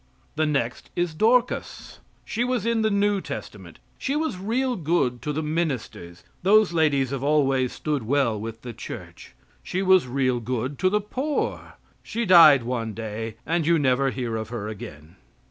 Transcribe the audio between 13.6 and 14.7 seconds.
you never hear of her